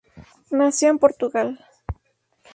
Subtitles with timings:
[0.49, 1.63] Nació en Portugal.